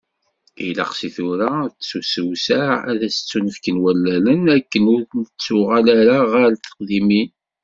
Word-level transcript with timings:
Ilaq 0.67 0.91
seg 0.99 1.11
tura, 1.15 1.51
ad 1.63 1.71
tettusewseɛ, 1.73 2.67
ad 2.91 2.99
as-ttunefken 3.07 3.77
wallalen, 3.83 4.43
akken 4.57 4.83
ur 4.93 5.01
nettuɣal 5.21 5.87
ara 5.99 6.17
ɣer 6.31 6.51
teqdimin. 6.55 7.29